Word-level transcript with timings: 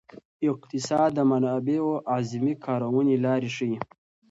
اقتصاد 0.51 1.09
د 1.15 1.19
منابعو 1.31 1.91
اعظمي 2.13 2.53
کارونې 2.65 3.15
لارې 3.25 3.49
ښيي. 3.55 3.77